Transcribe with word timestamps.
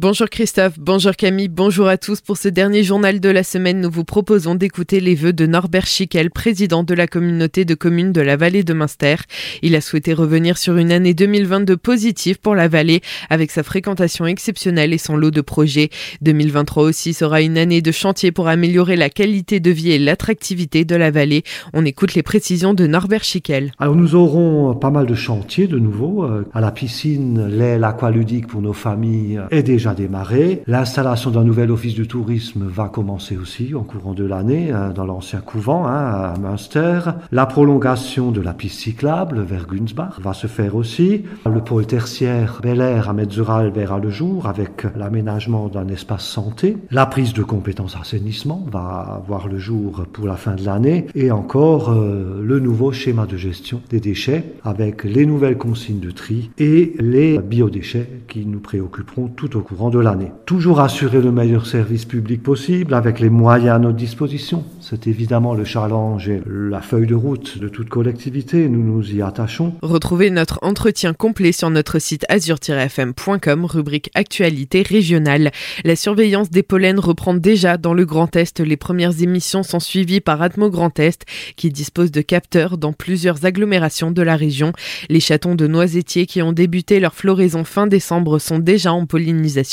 Bonjour 0.00 0.30
Christophe, 0.30 0.78
bonjour 0.78 1.16
Camille, 1.16 1.48
bonjour 1.48 1.88
à 1.88 1.96
tous. 1.96 2.20
Pour 2.20 2.36
ce 2.36 2.46
dernier 2.46 2.84
journal 2.84 3.18
de 3.18 3.28
la 3.30 3.42
semaine, 3.42 3.80
nous 3.80 3.90
vous 3.90 4.04
proposons 4.04 4.54
d'écouter 4.54 5.00
les 5.00 5.16
vœux 5.16 5.32
de 5.32 5.44
Norbert 5.44 5.88
Schickel, 5.88 6.30
président 6.30 6.84
de 6.84 6.94
la 6.94 7.08
communauté 7.08 7.64
de 7.64 7.74
communes 7.74 8.12
de 8.12 8.20
la 8.20 8.36
vallée 8.36 8.62
de 8.62 8.72
Münster. 8.74 9.16
Il 9.60 9.74
a 9.74 9.80
souhaité 9.80 10.12
revenir 10.12 10.56
sur 10.56 10.76
une 10.76 10.92
année 10.92 11.14
2022 11.14 11.76
positive 11.76 12.38
pour 12.38 12.54
la 12.54 12.68
vallée, 12.68 13.00
avec 13.28 13.50
sa 13.50 13.64
fréquentation 13.64 14.24
exceptionnelle 14.24 14.92
et 14.92 14.98
son 14.98 15.16
lot 15.16 15.32
de 15.32 15.40
projets. 15.40 15.90
2023 16.20 16.84
aussi 16.84 17.12
sera 17.12 17.42
une 17.42 17.58
année 17.58 17.82
de 17.82 17.90
chantier 17.90 18.30
pour 18.30 18.46
améliorer 18.46 18.94
la 18.94 19.10
qualité 19.10 19.58
de 19.58 19.72
vie 19.72 19.90
et 19.90 19.98
l'attractivité 19.98 20.84
de 20.84 20.94
la 20.94 21.10
vallée. 21.10 21.42
On 21.74 21.84
écoute 21.84 22.14
les 22.14 22.22
précisions 22.22 22.72
de 22.72 22.86
Norbert 22.86 23.24
Schickel. 23.24 23.72
Alors 23.80 23.96
nous 23.96 24.14
aurons 24.14 24.76
pas 24.76 24.90
mal 24.90 25.06
de 25.06 25.16
chantiers 25.16 25.66
de 25.66 25.80
nouveau. 25.80 26.22
Euh, 26.22 26.46
à 26.54 26.60
la 26.60 26.70
piscine, 26.70 27.48
l'aile 27.48 27.82
aqualudique 27.82 28.46
pour 28.46 28.62
nos 28.62 28.72
familles 28.72 29.40
est 29.50 29.64
déjà 29.64 29.87
démarré. 29.94 30.62
L'installation 30.66 31.30
d'un 31.30 31.44
nouvel 31.44 31.70
office 31.70 31.94
de 31.94 32.04
tourisme 32.04 32.64
va 32.66 32.88
commencer 32.88 33.36
aussi 33.36 33.74
en 33.74 33.82
courant 33.82 34.14
de 34.14 34.24
l'année 34.24 34.70
hein, 34.70 34.90
dans 34.94 35.04
l'ancien 35.04 35.40
couvent 35.40 35.86
hein, 35.86 36.32
à 36.34 36.34
Münster. 36.38 37.00
La 37.32 37.46
prolongation 37.46 38.30
de 38.30 38.40
la 38.40 38.54
piste 38.54 38.80
cyclable 38.80 39.40
vers 39.42 39.66
Günzbach 39.66 40.20
va 40.20 40.32
se 40.32 40.46
faire 40.46 40.74
aussi. 40.76 41.24
Le 41.46 41.60
pôle 41.60 41.86
tertiaire 41.86 42.60
Bel 42.62 42.80
Air 42.80 43.08
à 43.08 43.12
Metzural 43.12 43.70
verra 43.70 43.98
le 43.98 44.10
jour 44.10 44.46
avec 44.46 44.86
l'aménagement 44.96 45.68
d'un 45.68 45.88
espace 45.88 46.24
santé. 46.24 46.76
La 46.90 47.06
prise 47.06 47.32
de 47.32 47.42
compétences 47.42 47.96
assainissement 47.96 48.64
va 48.70 49.22
voir 49.26 49.48
le 49.48 49.58
jour 49.58 50.04
pour 50.12 50.26
la 50.26 50.36
fin 50.36 50.54
de 50.54 50.64
l'année 50.64 51.06
et 51.14 51.30
encore 51.30 51.90
euh, 51.90 52.42
le 52.44 52.60
nouveau 52.60 52.92
schéma 52.92 53.26
de 53.26 53.36
gestion 53.36 53.80
des 53.90 54.00
déchets 54.00 54.54
avec 54.64 55.04
les 55.04 55.26
nouvelles 55.26 55.58
consignes 55.58 56.00
de 56.00 56.10
tri 56.10 56.50
et 56.58 56.94
les 56.98 57.38
biodéchets 57.38 58.08
qui 58.28 58.46
nous 58.46 58.60
préoccuperont 58.60 59.28
tout 59.28 59.56
au 59.56 59.60
cours 59.60 59.77
de 59.88 60.00
l'année. 60.00 60.32
Toujours 60.44 60.80
assurer 60.80 61.20
le 61.20 61.30
meilleur 61.30 61.66
service 61.66 62.04
public 62.04 62.42
possible 62.42 62.94
avec 62.94 63.20
les 63.20 63.30
moyens 63.30 63.76
à 63.76 63.78
notre 63.78 63.96
disposition. 63.96 64.64
C'est 64.80 65.06
évidemment 65.06 65.54
le 65.54 65.64
challenge 65.64 66.28
et 66.28 66.42
la 66.46 66.80
feuille 66.80 67.06
de 67.06 67.14
route 67.14 67.58
de 67.58 67.68
toute 67.68 67.88
collectivité. 67.88 68.68
Nous 68.68 68.82
nous 68.82 69.14
y 69.14 69.22
attachons. 69.22 69.74
Retrouvez 69.80 70.30
notre 70.30 70.58
entretien 70.62 71.14
complet 71.14 71.52
sur 71.52 71.70
notre 71.70 72.00
site 72.00 72.26
azur-fm.com, 72.28 73.64
rubrique 73.66 74.10
actualité 74.14 74.82
régionale. 74.82 75.52
La 75.84 75.94
surveillance 75.94 76.50
des 76.50 76.64
pollens 76.64 77.00
reprend 77.00 77.34
déjà 77.34 77.76
dans 77.76 77.94
le 77.94 78.04
Grand 78.04 78.34
Est. 78.34 78.58
Les 78.58 78.76
premières 78.76 79.22
émissions 79.22 79.62
sont 79.62 79.80
suivies 79.80 80.20
par 80.20 80.42
Atmo 80.42 80.70
Grand 80.70 80.98
Est, 80.98 81.24
qui 81.54 81.70
dispose 81.70 82.10
de 82.10 82.20
capteurs 82.20 82.78
dans 82.78 82.92
plusieurs 82.92 83.44
agglomérations 83.44 84.10
de 84.10 84.22
la 84.22 84.34
région. 84.34 84.72
Les 85.08 85.20
chatons 85.20 85.54
de 85.54 85.68
noisetiers 85.68 86.26
qui 86.26 86.42
ont 86.42 86.52
débuté 86.52 86.98
leur 86.98 87.14
floraison 87.14 87.62
fin 87.62 87.86
décembre 87.86 88.40
sont 88.40 88.58
déjà 88.58 88.92
en 88.92 89.06
pollinisation 89.06 89.67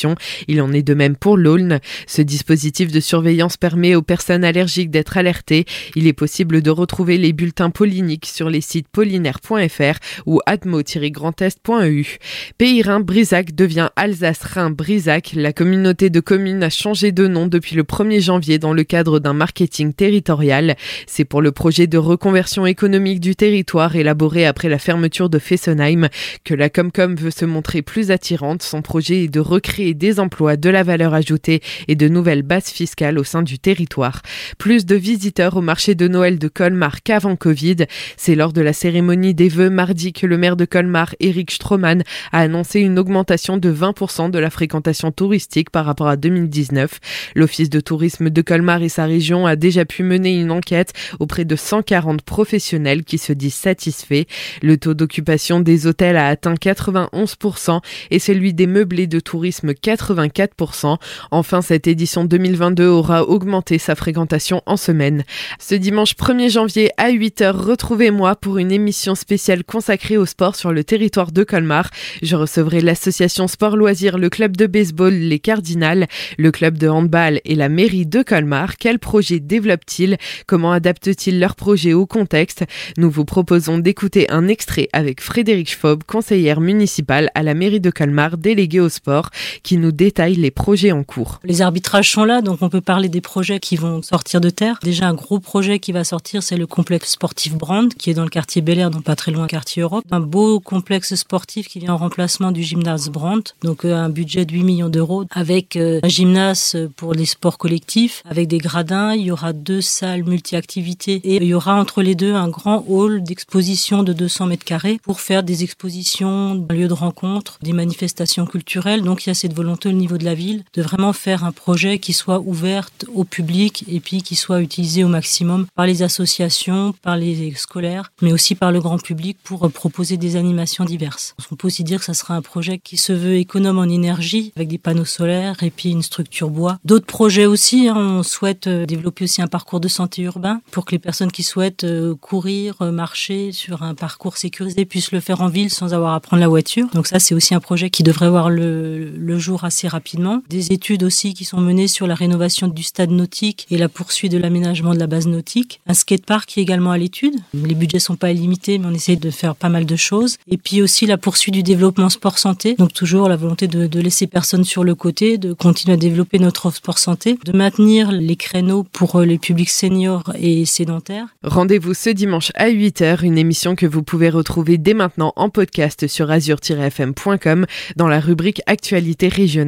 il 0.48 0.62
en 0.62 0.74
est 0.74 0.84
de 0.84 0.94
même 0.94 1.16
pour 1.16 1.38
l'Aulne. 1.38 1.80
Ce 2.08 2.22
dispositif 2.22 2.92
de 2.92 3.00
surveillance 3.00 3.58
permet 3.58 3.96
aux 3.96 4.02
personnes 4.02 4.44
allergiques 4.44 4.92
d'être 4.92 5.18
alertées. 5.18 5.66
Il 5.96 6.08
est 6.08 6.14
possible 6.14 6.62
de 6.62 6.70
retrouver 6.70 7.18
les 7.18 7.34
bulletins 7.34 7.70
polliniques 7.70 8.26
sur 8.26 8.50
les 8.50 8.62
sites 8.62 8.88
pollinaire.fr 8.88 10.00
ou 10.26 10.40
atmo-grandest.eu. 10.46 12.18
Pays 12.58 12.82
Rhin 12.82 13.00
Brisac 13.00 13.56
devient 13.56 13.90
Alsace 13.96 14.44
Rhin 14.44 14.72
Brisac. 14.72 15.34
La 15.36 15.54
communauté 15.54 16.10
de 16.10 16.20
communes 16.20 16.64
a 16.64 16.70
changé 16.70 17.12
de 17.12 17.28
nom 17.28 17.48
depuis 17.48 17.76
le 17.76 17.84
1er 17.84 18.22
janvier 18.22 18.60
dans 18.60 18.74
le 18.74 18.84
cadre 18.84 19.20
d'un 19.20 19.34
marketing 19.34 19.94
territorial. 19.94 20.76
C'est 21.08 21.26
pour 21.26 21.42
le 21.42 21.52
projet 21.52 21.88
de 21.88 21.98
reconversion 21.98 22.66
économique 22.66 23.20
du 23.20 23.36
territoire 23.36 23.96
élaboré 23.96 24.46
après 24.46 24.70
la 24.70 24.80
fermeture 24.80 25.30
de 25.30 25.40
Fessenheim 25.40 26.10
que 26.44 26.54
la 26.54 26.70
Comcom 26.70 27.16
veut 27.16 27.32
se 27.32 27.46
montrer 27.46 27.82
plus 27.82 28.12
attirante. 28.12 28.64
Son 28.64 28.82
projet 28.82 29.24
est 29.24 29.28
de 29.28 29.40
recréer 29.40 29.85
des 29.94 30.20
emplois, 30.20 30.58
de 30.58 30.70
la 30.70 30.84
valeur 30.84 31.14
ajoutée 31.14 31.62
et 31.88 31.96
de 31.96 32.08
nouvelles 32.08 32.44
bases 32.44 32.70
fiscales 32.70 33.20
au 33.20 33.24
sein 33.24 33.44
du 33.44 33.60
territoire. 33.60 34.22
Plus 34.58 34.86
de 34.86 34.96
visiteurs 34.96 35.58
au 35.58 35.62
marché 35.62 35.96
de 35.96 36.08
Noël 36.08 36.40
de 36.40 36.48
Colmar 36.48 37.04
qu'avant 37.04 37.36
Covid. 37.36 37.86
C'est 38.18 38.36
lors 38.36 38.54
de 38.54 38.62
la 38.62 38.74
cérémonie 38.74 39.34
des 39.34 39.50
vœux 39.50 39.70
mardi 39.70 40.14
que 40.14 40.26
le 40.26 40.38
maire 40.38 40.56
de 40.56 40.66
Colmar, 40.66 41.16
Eric 41.20 41.52
Stroman, 41.52 42.04
a 42.32 42.40
annoncé 42.40 42.80
une 42.80 42.98
augmentation 42.98 43.58
de 43.58 43.72
20% 43.72 44.32
de 44.32 44.40
la 44.40 44.50
fréquentation 44.50 45.12
touristique 45.12 45.70
par 45.70 45.86
rapport 45.86 46.08
à 46.08 46.18
2019. 46.18 47.00
L'Office 47.36 47.70
de 47.70 47.80
tourisme 47.80 48.30
de 48.30 48.42
Colmar 48.42 48.82
et 48.82 48.90
sa 48.90 49.06
région 49.06 49.46
a 49.46 49.56
déjà 49.56 49.86
pu 49.86 50.04
mener 50.04 50.40
une 50.40 50.52
enquête 50.52 50.94
auprès 51.20 51.46
de 51.46 51.56
140 51.56 52.22
professionnels 52.24 53.04
qui 53.04 53.18
se 53.18 53.34
disent 53.34 53.54
satisfaits. 53.54 54.26
Le 54.62 54.78
taux 54.78 54.94
d'occupation 54.94 55.60
des 55.60 55.88
hôtels 55.88 56.18
a 56.18 56.28
atteint 56.28 56.56
91% 56.56 57.82
et 58.12 58.20
celui 58.20 58.54
des 58.54 58.68
meublés 58.68 59.08
de 59.08 59.20
tourisme 59.20 59.74
84%. 59.82 60.98
Enfin, 61.32 61.62
cette 61.62 61.88
édition 61.88 62.26
2022 62.26 62.88
aura 62.88 63.24
augmenté 63.24 63.78
sa 63.78 63.96
fréquentation 63.96 64.62
en 64.66 64.78
semaine. 64.78 65.24
Ce 65.60 65.76
dimanche 65.76 66.16
1er 66.16 66.50
janvier 66.50 66.92
à 66.98 67.12
8h, 67.12 67.52
retrouvez-moi 67.52 68.36
pour 68.36 68.58
une 68.58 68.72
émission 68.72 69.16
spéciale 69.16 69.64
consacrée 69.64 70.18
au 70.18 70.26
sport 70.26 70.56
sur 70.56 70.72
le 70.72 70.84
territoire 70.84 71.32
de 71.32 71.44
Colmar. 71.44 71.90
Je 72.22 72.36
recevrai 72.36 72.82
l'association 72.82 73.48
Sport 73.48 73.78
Loisirs, 73.78 74.18
le 74.18 74.30
club 74.30 74.58
de 74.58 74.68
baseball 74.68 75.14
Les 75.14 75.40
Cardinals, 75.40 76.08
le 76.38 76.52
club 76.52 76.78
de 76.78 76.88
handball 76.88 77.42
et 77.46 77.56
la 77.56 77.70
mairie 77.70 78.06
de 78.06 78.24
Colmar. 78.24 78.78
Quels 78.78 79.00
projets 79.00 79.40
développent-ils 79.40 80.18
Comment 80.48 80.72
adaptent-ils 80.72 81.40
leurs 81.40 81.56
projets 81.56 81.94
au 81.94 82.06
contexte? 82.06 82.64
Nous 82.98 83.10
vous 83.10 83.26
proposons 83.26 83.78
d'écouter 83.78 84.30
un 84.30 84.48
extrait 84.48 84.90
avec 84.94 85.22
Frédéric 85.22 85.70
Schwab, 85.70 86.04
conseillère 86.04 86.62
municipale 86.62 87.30
à 87.36 87.44
la 87.44 87.54
mairie 87.54 87.80
de 87.80 87.90
Colmar, 87.90 88.38
déléguée 88.38 88.80
au 88.80 88.90
sport 88.90 89.30
qui 89.66 89.78
nous 89.78 89.92
détaille 89.92 90.36
les 90.36 90.52
projets 90.52 90.92
en 90.92 91.04
cours. 91.04 91.40
Les 91.44 91.64
arbitrages 91.64 92.12
sont 92.12 92.24
là, 92.24 92.42
donc 92.42 92.62
on 92.62 92.70
peut 92.70 92.82
parler 92.82 93.10
des 93.10 93.20
projets 93.20 93.60
qui 93.60 93.76
vont 93.76 94.04
sortir 94.04 94.40
de 94.40 94.52
terre. 94.52 94.80
Déjà, 94.84 95.08
un 95.08 95.16
gros 95.16 95.40
projet 95.40 95.80
qui 95.80 95.92
va 95.92 96.04
sortir, 96.04 96.44
c'est 96.44 96.56
le 96.56 96.68
complexe 96.68 97.14
sportif 97.14 97.56
Brand, 97.56 97.92
qui 97.92 98.12
est 98.12 98.14
dans 98.14 98.24
le 98.24 98.30
quartier 98.30 98.62
Bel 98.62 98.78
Air, 98.78 98.92
donc 98.92 99.04
pas 99.04 99.16
très 99.16 99.32
loin, 99.32 99.48
quartier 99.48 99.82
Europe. 99.82 100.06
Un 100.12 100.20
beau 100.20 100.60
complexe 100.60 101.16
sportif 101.16 101.68
qui 101.68 101.80
vient 101.80 101.96
en 101.96 101.98
remplacement 101.98 102.52
du 102.52 102.62
gymnase 102.62 103.10
Brand, 103.10 103.42
donc 103.64 103.86
euh, 103.86 103.96
un 103.96 104.10
budget 104.10 104.46
de 104.46 104.54
8 104.54 104.64
millions 104.64 104.90
d'euros, 104.90 105.26
avec 105.32 105.76
euh, 105.78 106.00
un 106.04 106.10
gymnase 106.10 106.78
pour 106.96 107.16
les 107.16 107.26
sports 107.26 107.58
collectifs, 107.58 108.22
avec 108.30 108.48
des 108.48 108.60
gradins. 108.60 109.16
Il 109.16 109.24
y 109.24 109.32
aura 109.32 109.52
deux 109.52 109.82
salles 109.82 110.24
multi-activités 110.24 111.22
et 111.24 111.38
il 111.38 111.44
y 111.44 111.56
aura 111.56 111.74
entre 111.74 112.04
les 112.04 112.14
deux 112.14 112.36
un 112.36 112.50
grand 112.50 112.86
hall 112.88 113.24
d'exposition 113.24 114.04
de 114.04 114.14
200 114.14 114.46
mètres 114.46 114.66
carrés 114.66 115.00
pour 115.02 115.22
faire 115.22 115.42
des 115.42 115.64
expositions, 115.64 116.64
un 116.70 116.74
lieu 116.74 116.88
de 116.88 116.94
rencontre, 116.94 117.58
des 117.64 117.74
manifestations 117.74 118.46
culturelles. 118.46 119.02
Donc 119.02 119.26
il 119.26 119.30
y 119.30 119.32
a 119.32 119.34
cette 119.34 119.55
volonté 119.56 119.90
au 119.90 119.94
niveau 119.94 120.18
de 120.18 120.26
la 120.26 120.36
ville 120.36 120.64
de 120.74 120.82
vraiment 120.82 121.14
faire 121.14 121.44
un 121.44 121.52
projet 121.52 122.00
qui 122.00 122.14
soit 122.14 122.40
ouvert 122.40 122.90
au 123.14 123.24
public 123.24 123.86
et 123.88 124.00
puis 124.00 124.22
qui 124.22 124.36
soit 124.36 124.62
utilisé 124.62 125.04
au 125.04 125.08
maximum 125.08 125.66
par 125.76 125.86
les 125.86 126.04
associations, 126.04 126.94
par 127.02 127.18
les 127.18 127.54
scolaires, 127.56 128.12
mais 128.22 128.34
aussi 128.34 128.54
par 128.56 128.72
le 128.72 128.80
grand 128.80 129.02
public 129.02 129.38
pour 129.44 129.70
proposer 129.72 130.18
des 130.18 130.36
animations 130.36 130.86
diverses. 130.86 131.36
On 131.52 131.56
peut 131.56 131.68
aussi 131.68 131.84
dire 131.84 132.00
que 132.00 132.06
ça 132.06 132.14
sera 132.14 132.36
un 132.36 132.42
projet 132.42 132.78
qui 132.78 132.98
se 132.98 133.14
veut 133.14 133.36
économe 133.36 133.80
en 133.80 133.86
énergie 133.86 134.52
avec 134.56 134.68
des 134.68 134.78
panneaux 134.78 135.06
solaires 135.06 135.64
et 135.64 135.70
puis 135.70 135.90
une 135.92 136.02
structure 136.02 136.50
bois. 136.50 136.78
D'autres 136.86 137.06
projets 137.06 137.46
aussi, 137.46 137.88
hein, 137.88 137.96
on 137.98 138.24
souhaite 138.24 138.68
euh, 138.68 138.86
développer 138.86 139.24
aussi 139.24 139.42
un 139.42 139.48
parcours 139.48 139.80
de 139.80 139.88
santé 139.88 140.24
urbain 140.24 140.62
pour 140.72 140.86
que 140.86 140.92
les 140.92 141.00
personnes 141.00 141.32
qui 141.32 141.44
souhaitent 141.44 141.84
euh, 141.84 142.16
courir, 142.16 142.76
euh, 142.82 142.92
marcher 142.92 143.52
sur 143.52 143.84
un 143.84 143.96
parcours 143.96 144.38
sécurisé 144.38 144.86
puissent 144.86 145.12
le 145.12 145.20
faire 145.20 145.42
en 145.42 145.48
ville 145.48 145.70
sans 145.70 145.94
avoir 145.94 146.14
à 146.14 146.20
prendre 146.20 146.42
la 146.42 146.48
voiture. 146.48 146.88
Donc 146.94 147.08
ça, 147.08 147.20
c'est 147.20 147.36
aussi 147.36 147.54
un 147.54 147.60
projet 147.60 147.90
qui 147.90 148.04
devrait 148.04 148.30
voir 148.30 148.50
le, 148.50 149.10
le 149.12 149.40
jour 149.46 149.64
assez 149.64 149.88
rapidement. 149.88 150.42
Des 150.50 150.72
études 150.72 151.04
aussi 151.04 151.36
qui 151.36 151.46
sont 151.46 151.62
menées 151.62 151.88
sur 151.88 152.08
la 152.08 152.16
rénovation 152.16 152.68
du 152.68 152.82
stade 152.82 153.12
nautique 153.12 153.68
et 153.70 153.78
la 153.78 153.90
poursuite 153.90 154.32
de 154.32 154.40
l'aménagement 154.40 154.96
de 154.96 155.00
la 155.00 155.06
base 155.06 155.28
nautique. 155.28 155.82
Un 155.86 155.94
skatepark 155.94 156.50
qui 156.50 156.60
est 156.60 156.64
également 156.64 156.90
à 156.90 156.98
l'étude. 156.98 157.36
Les 157.54 157.76
budgets 157.76 158.00
sont 158.00 158.16
pas 158.16 158.32
illimités, 158.32 158.80
mais 158.80 158.88
on 158.88 158.94
essaie 158.94 159.18
de 159.18 159.30
faire 159.30 159.56
pas 159.56 159.70
mal 159.70 159.86
de 159.86 159.96
choses. 159.96 160.38
Et 160.50 160.58
puis 160.58 160.82
aussi 160.82 161.06
la 161.06 161.18
poursuite 161.18 161.54
du 161.54 161.62
développement 161.62 162.10
sport-santé. 162.10 162.74
Donc 162.80 162.92
toujours 162.92 163.30
la 163.30 163.36
volonté 163.36 163.68
de, 163.68 164.00
laisser 164.00 164.26
personne 164.26 164.64
sur 164.64 164.84
le 164.84 164.96
côté, 164.96 165.38
de 165.38 165.54
continuer 165.54 165.94
à 165.94 165.98
développer 165.98 166.40
notre 166.40 166.66
offre 166.66 166.78
sport-santé, 166.78 167.38
de 167.46 167.52
maintenir 167.52 168.12
les 168.12 168.36
créneaux 168.36 168.84
pour 168.84 169.22
les 169.22 169.38
publics 169.38 169.70
seniors 169.70 170.24
et 170.40 170.66
sédentaires. 170.66 171.28
Rendez-vous 171.44 171.94
ce 171.94 172.10
dimanche 172.10 172.52
à 172.56 172.70
8h, 172.70 173.24
une 173.24 173.38
émission 173.38 173.76
que 173.76 173.86
vous 173.86 174.02
pouvez 174.02 174.30
retrouver 174.30 174.80
dès 174.80 174.96
maintenant 174.96 175.34
en 175.36 175.50
podcast 175.50 176.08
sur 176.08 176.32
azur-fm.com 176.32 177.68
dans 177.96 178.08
la 178.08 178.20
rubrique 178.20 178.62
Actualité 178.66 179.25
régionale. 179.28 179.66